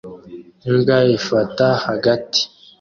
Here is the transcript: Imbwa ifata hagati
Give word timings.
Imbwa 0.69 0.97
ifata 1.17 1.65
hagati 1.85 2.41